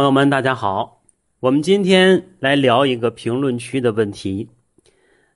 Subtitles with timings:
[0.00, 1.02] 朋友们，大家好，
[1.40, 4.48] 我们今天来聊一个评论区的问题。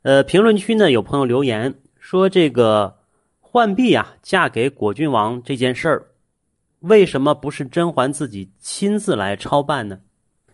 [0.01, 2.97] 呃，评论区呢有朋友留言说，这个
[3.43, 6.07] 浣碧啊嫁给果郡王这件事儿，
[6.81, 9.99] 为什么不是甄嬛自己亲自来操办呢？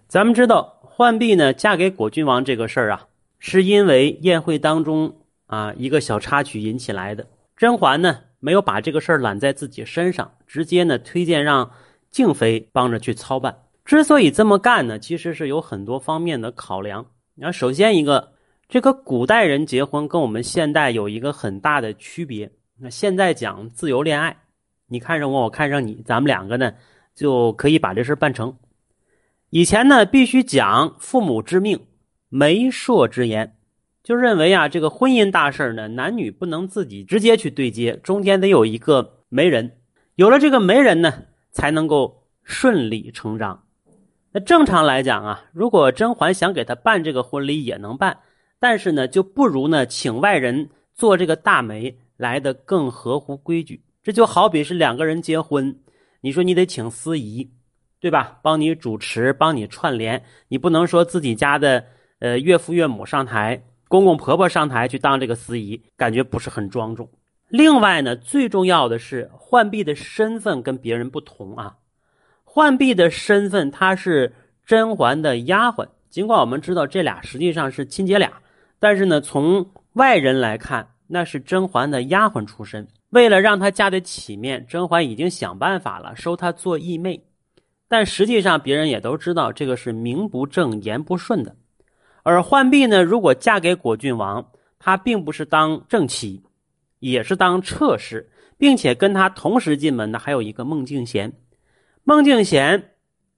[0.09, 3.07] 咱们知道，浣碧呢嫁给果郡王这个事儿啊，
[3.39, 7.25] 是因为宴会当中啊一个小插曲引起来的。
[7.57, 11.71] 甄嬛呢没有把这个事儿揽在自己身上，直接呢推荐让
[12.11, 13.57] 静妃帮着去操办。
[13.91, 17.05] 之所以这么干呢，其实是有很多方面的考量。
[17.35, 18.35] 那首先一个，
[18.69, 22.53] 这个古代人结婚跟我们现代有一个很大的区别。
[22.79, 24.45] 那现在讲自由恋爱，
[24.87, 26.73] 你看上我，我看上你，咱们两个呢
[27.17, 28.57] 就可以把这事办成。
[29.49, 31.81] 以前呢，必须讲父母之命、
[32.29, 33.57] 媒妁之言，
[34.05, 39.79] 就认为啊，这个婚姻大事呢，男女不能自己直接去对接，中间得有一个媒人。
[40.15, 43.65] 有了这个媒人呢，才能够顺理成章。
[44.33, 48.17] 那正常来讲啊，如果甄嬛想给他办这个婚礼也能办，
[48.61, 53.83] 但是呢，就不如呢请外人做这个大媒来的更合乎规矩。
[54.03, 55.77] 这就好比是两个人结婚，
[56.21, 57.51] 你说你得请司仪，
[58.01, 58.39] 对吧？
[58.41, 61.85] 帮你主持，帮你串联，你不能说自己家的
[62.21, 67.11] 呃岳父岳母上台，公公婆婆上台去当这个司仪，感觉不是很庄重。
[67.49, 71.75] 另外呢，最重要的是浣碧的身份跟别人不同啊。
[72.53, 74.35] 浣碧的身份，她是
[74.67, 75.87] 甄嬛的丫鬟。
[76.09, 78.33] 尽管我们知道这俩实际上是亲姐俩，
[78.81, 82.89] 但是呢，从外人来看，那是甄嬛的丫鬟出身。
[83.11, 87.23] 为了让她嫁得起面，甄嬛已经想办法了，收她做义妹。
[87.87, 91.55] 但实际上，别人也都知道这个是名不正言不顺的。
[92.25, 96.43] 而浣碧呢，如果嫁给果郡王，她并不是当正妻，
[96.99, 101.31] 也是当侧室，并且跟她同时进门的还有一个孟静娴。
[102.03, 102.83] 孟静娴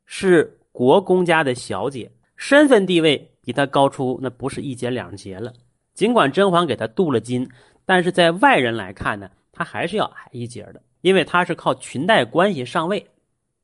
[0.06, 5.52] 是国公家的小姐，身份地位比她高出那不是一节两节了。
[5.94, 7.48] 尽管甄嬛给她镀了金，
[7.84, 13.06] 但是在外人来看呢，她还是要矮一截的，因为她是靠裙带关系上位，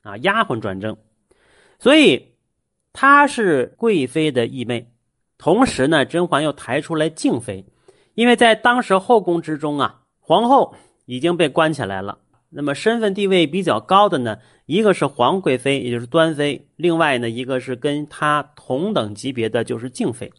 [0.03, 0.97] 啊，丫鬟转正，
[1.78, 2.34] 所以
[2.93, 4.93] 她是贵妃的义妹。
[5.39, 7.65] 同时呢，甄嬛又抬出来静妃，
[8.15, 10.75] 因为在当时后宫之中啊，皇后
[11.06, 12.19] 已经被关起来了。
[12.50, 20.32] 那么身份地位比较高的呢，一个是皇贵妃，也就是端妃；另外呢，一个是跟她同等级别的，就是静妃。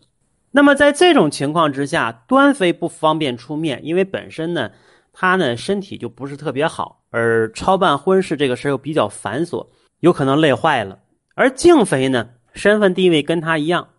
[0.52, 4.72] 那么在这种情况之下，端妃不方便出面，因为本身呢，
[5.14, 9.68] 她呢身体就不是特别好，而操办婚事这个事又比较繁琐，
[10.00, 10.98] 有可能累坏了。
[11.36, 13.90] 而静妃呢，身份地位跟她一样，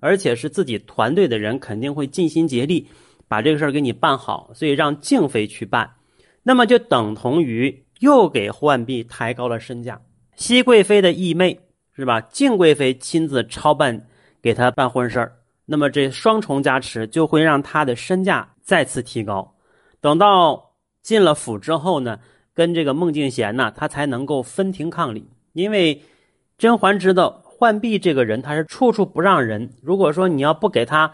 [0.00, 2.88] 而且是自己团队的人，肯定会尽心竭力
[3.28, 5.88] 把这个事儿给你办好，所以让静妃去办。
[6.48, 10.00] 那么就等同于又给浣碧抬高了身价。
[10.34, 11.60] 熹贵妃的义妹
[11.94, 12.22] 是吧？
[12.22, 14.06] 静贵妃亲自操办，
[14.40, 15.32] 给她办婚事儿，
[15.66, 19.56] 那么这双重加持就会让她的身价再次提高。
[20.00, 20.70] 等到
[21.02, 22.18] 进了府之后呢，
[22.54, 25.28] 跟这个孟静娴呢，她才能够分庭抗礼。
[25.52, 26.00] 因为
[26.56, 29.74] 甄嬛知道浣碧这个人，她是处处不让人。
[29.82, 31.12] 如果说你要不给她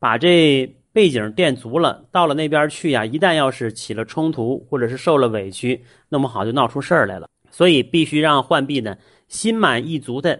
[0.00, 0.74] 把这。
[0.92, 7.30] 背景垫足了，到了那边去呀，一旦要是起了冲突，或者是受了委屈，那么好就闹出事儿来了。
[7.50, 10.38] 所以必须让浣碧呢心满意足的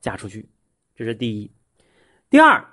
[0.00, 0.48] 嫁出去，
[0.96, 1.50] 这是第一。
[2.30, 2.66] 第二，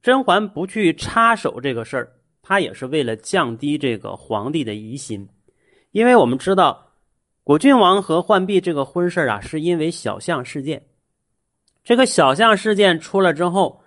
[0.00, 5.28] 甄嬛不去插手这个事儿，她也是为了降低这个皇帝的疑心，
[5.92, 6.92] 因为我们知道
[7.44, 10.86] 果郡王和浣碧这个婚事啊，是因为小象事件。
[11.84, 13.79] 这个小象事件出了之后。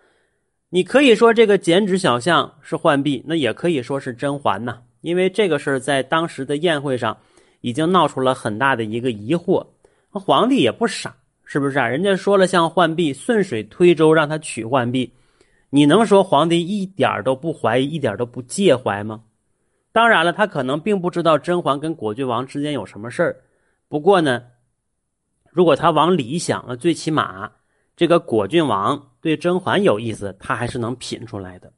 [0.74, 7.16] 你可以说这个剪纸小象是浣碧，那也可以说是甄嬛呐，因为这个事儿在当时的宴会上
[7.62, 9.64] 已经闹出了很大的一个疑惑。
[10.10, 11.88] 皇帝也不傻，是不是啊？
[11.88, 15.14] 人家说了像浣碧，顺水推舟让他娶浣碧，
[15.70, 19.22] 你能说皇帝一点都不怀疑，一点都不介怀吗？
[19.92, 23.44] 当然了，他可能并不知道甄嬛跟果郡王之间有什么事儿。
[23.88, 24.42] 不过呢，
[25.52, 27.52] 如果他往里想了，最起码。
[27.96, 31.72] 这个果郡王对甄嬛有意思，他还是能品出来的。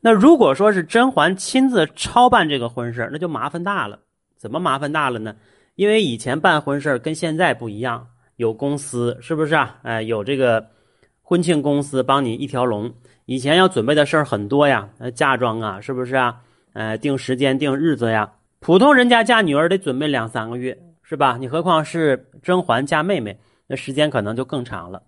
[0.00, 3.98] 那如果说是甄嬛亲自操办这个婚事，那就麻烦大了。
[4.36, 5.34] 怎么麻烦大了呢？
[5.74, 8.06] 因为以前办婚事跟现在不一样，
[8.36, 9.78] 有公司是不是啊？
[9.82, 10.66] 哎，有这个
[11.22, 12.92] 婚庆公司帮你一条龙。
[13.24, 16.40] 以前要准备的事儿很多呀，嫁妆啊，是不是啊？
[16.74, 18.30] 呃，定时间、定日子呀。
[18.60, 21.36] 普通人家嫁女儿得准备两三个月，是吧？
[21.40, 25.02] 你何况是甄嬛嫁妹妹，那时间可能就更长了。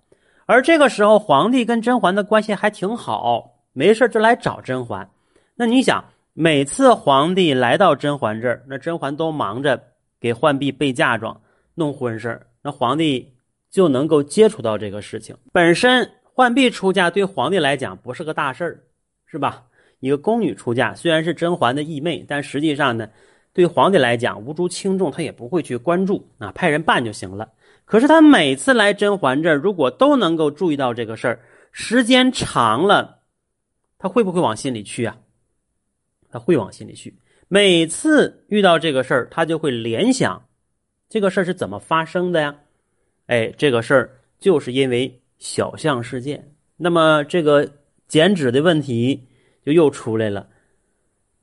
[0.46, 5.08] 而这个时候，皇帝跟甄嬛的关系还挺好，没事就来找甄嬛。
[5.56, 9.82] 那你想，每次皇帝来到甄嬛这儿，那甄嬛都忙着
[10.20, 11.40] 给浣碧备嫁妆、
[11.74, 13.34] 弄婚事那皇帝
[13.70, 15.36] 就能够接触到这个事情。
[15.52, 18.80] 本身浣碧出嫁对皇帝来讲不是个大事儿，
[19.26, 19.64] 是吧？
[20.00, 23.08] 一个宫女出嫁，虽然是甄嬛的义妹，但实际上呢，
[23.54, 27.48] 对皇帝来讲无足轻重，他也不会去关注啊，派人办就行了。
[27.84, 31.40] 可是他每次来甄嬛这儿，如果都能够注意到这个事儿，
[31.70, 33.20] 时间长了，
[33.98, 35.18] 他会不会往心里去啊？
[36.30, 37.18] 他会往心里去。
[37.48, 40.46] 每次遇到这个事儿，他就会联想，
[41.08, 42.56] 这个事儿是怎么发生的呀？
[43.26, 46.54] 哎，这个事儿就是因为小象事件。
[46.76, 47.70] 那么这个
[48.08, 49.28] 剪纸的问题
[49.64, 50.48] 就又出来了。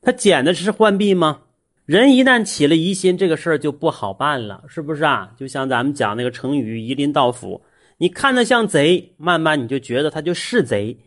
[0.02, 1.44] 他剪的是浣碧吗？
[1.86, 5.32] 人一旦起了疑心，这个事儿就不好办了，是不是啊？
[5.36, 7.62] 就像咱们讲那个成语“夷陵道府”，
[7.98, 10.98] 你看他像贼，慢慢你就觉得他就是贼。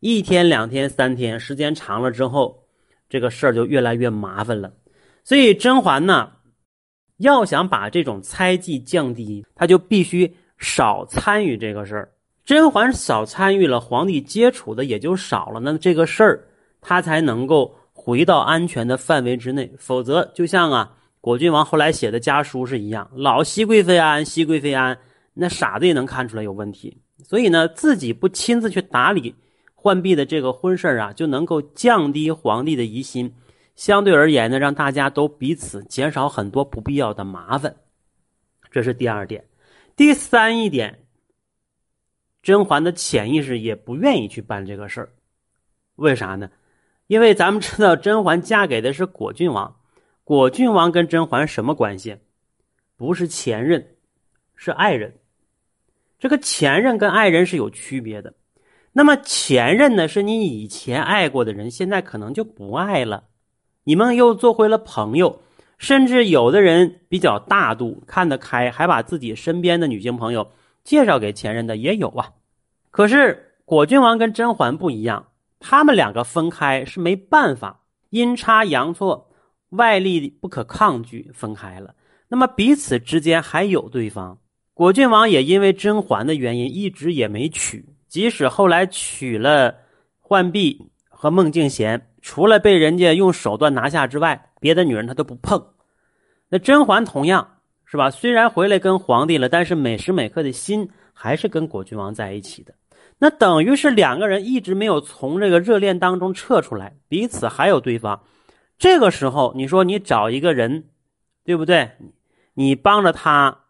[0.00, 2.64] 一天、两天、三天，时间长了之后，
[3.08, 4.72] 这个事儿就越来越麻烦了。
[5.22, 6.32] 所以甄嬛呢，
[7.18, 12.12] 要想把这种猜忌降低，她就必须少参与这个事儿。
[12.44, 16.44] 甄嬛少参与了，皇帝接触的也就少了，那这个事儿
[16.82, 19.72] 他才能够回到安全的范围之内。
[19.78, 24.98] 否则，就像啊，果郡王后来写的家书是一样，老熹贵妃安，熹贵妃安，
[25.32, 27.00] 那傻子也能看出来有问题。
[27.22, 29.34] 所以呢，自己不亲自去打理
[29.74, 33.34] 浣碧的这个婚事啊，就能够降低皇帝的疑心。
[33.74, 37.74] 相对而言呢，让大家都彼此减少很多不必要的麻烦，
[38.70, 39.42] 这是第二点。
[39.96, 41.06] 第三一点，
[42.42, 45.08] 甄嬛的潜意识也不愿意去办这个事儿，
[45.96, 46.50] 为啥呢？
[47.06, 49.76] 因为咱们知道甄嬛嫁给的是果郡王，
[50.24, 52.16] 果郡王跟甄嬛什么关系？
[52.96, 53.96] 不是前任，
[54.54, 55.14] 是爱人。
[56.18, 58.32] 这个前任跟爱人是有区别的。
[58.92, 63.24] 那么前任呢，是你以前爱过的人，现在可能就不爱了。
[63.82, 65.42] 你们又做回了朋友，
[65.76, 70.52] 甚至有的人比较大度，看得开，还把自己身边的女性朋友
[70.84, 72.30] 介绍给前任的也有啊。
[72.90, 75.26] 可是果郡王跟甄嬛不一样，
[75.66, 77.80] 他们两个分开是没办法，
[78.10, 79.30] 阴差阳错，
[79.70, 81.94] 外力不可抗拒分开了。
[82.28, 84.38] 那么彼此之间还有对方，
[84.74, 89.74] 果郡王也因为甄嬛的原因一直也没娶，即使后来娶了
[90.20, 91.98] 浣碧和孟静娴。
[92.20, 95.66] 除了被人家用手段拿下之外，别的女人他都不碰。
[96.50, 97.56] 那甄嬛同样
[97.86, 98.10] 是吧？
[98.10, 102.74] 虽然回来跟皇帝了，但是每时每刻的心还是跟果郡王在一起的。
[103.18, 108.22] 那等于是两个人一直没有从这个热恋当中撤出来，彼此还有对方。
[108.76, 110.84] 这个时候，你说你找一个人，
[111.44, 111.92] 对不对？
[112.54, 113.60] 你帮着他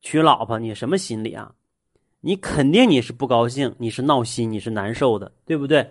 [0.00, 1.52] 娶老婆，你什么心理啊？
[2.20, 5.90] 你肯定你是不高兴，你是闹心，你是难受的，对不对？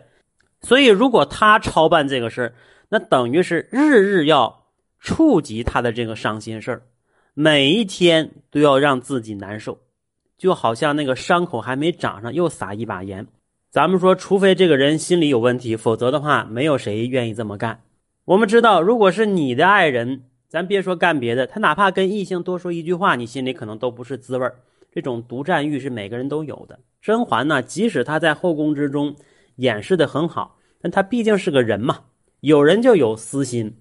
[0.61, 2.55] 所以，如果他 操办这个事，
[2.89, 4.67] 那等于是日日要
[4.99, 6.81] 触及他的这个伤心事，
[7.33, 9.79] 每一天都要让自己难受，
[10.41, 13.27] 就好像那个伤口还没长上，又撒一把盐。
[13.69, 17.79] 咱们说，除非这个人心里有问题，否则的话，没有谁愿意这么干。
[18.25, 24.51] 我们知道，如果是你的爱人，咱别说干别的，他哪怕跟异性多说一句话，你心里可能都不是滋味
[24.91, 26.79] 这种独占欲是每个人都有的。
[27.03, 29.15] 甄嬛呢，即使她在后宫之中。
[29.57, 31.99] 掩饰的很好，但她毕竟是个人嘛，
[32.39, 33.75] 有人就有私心，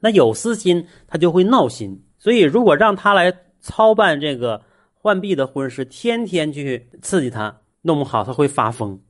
[0.00, 4.60] 那有私心她就会闹心，所以如果让她来操办这个
[5.02, 9.00] 浣碧的婚事，天天去刺激他，弄不好他会发疯，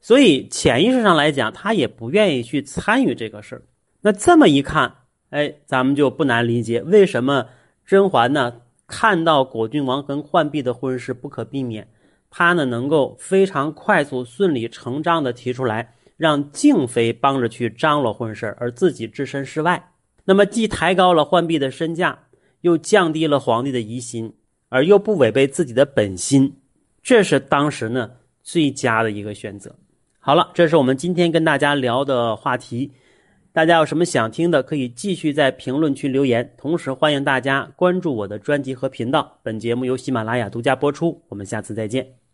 [0.00, 3.62] 所以潜意识上来讲，他也不愿意去参与这个事儿。
[4.00, 4.94] 那这么一看，
[5.30, 7.46] 哎，咱们就不难理解为什么
[7.84, 11.86] 甄嬛呢看到果郡王跟浣碧的婚事不可避免。
[12.30, 19.92] 他呢，能够非常快速、顺理成章的提出来，让静妃帮着去张罗婚事而自己置身事外。
[20.24, 22.24] 那么，既抬高了浣碧的身价，
[22.62, 24.34] 又降低了皇帝的疑心，
[24.68, 26.56] 而又不违背自己的本心，
[27.02, 28.10] 这是当时呢
[28.42, 29.74] 最佳的一个选择。
[30.18, 32.92] 好了，这是我们今天跟大家聊的话题。
[33.52, 36.52] 大家有什么想听的，可以继续在评论区留言。
[36.58, 39.38] 同时，欢迎大家关注我的专辑和频道。
[39.42, 41.22] 本节目由喜马拉雅独家播出。
[41.28, 42.25] 我们下次再见。